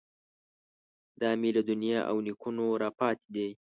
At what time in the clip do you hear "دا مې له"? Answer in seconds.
1.21-1.73